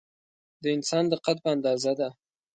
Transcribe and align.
د 0.61 0.63
انسان 0.75 1.03
د 1.11 1.13
قد 1.25 1.37
په 1.43 1.49
اندازه 1.55 1.91
ده. 1.99 2.09